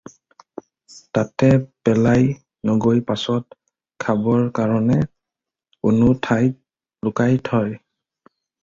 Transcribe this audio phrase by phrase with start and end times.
[1.17, 1.49] তাতে
[1.87, 2.23] পেলাই
[2.69, 3.43] নগৈ পাচত
[4.07, 4.99] খাবৰ কাৰণে
[5.89, 7.81] কোনো ঠাইত লুকাই থয়